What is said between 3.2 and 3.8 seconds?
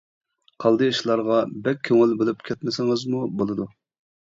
بولىدۇ.